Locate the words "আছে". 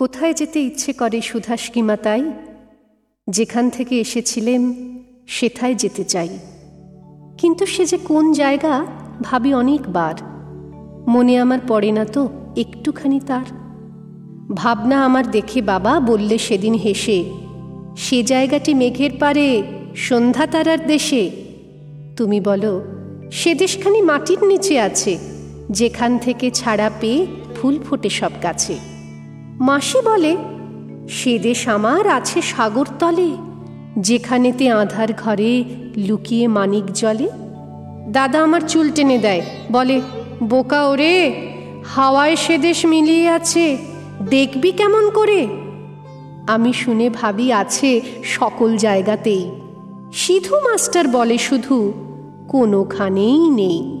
24.80-25.18, 32.08-32.42, 43.28-43.78, 47.52-48.00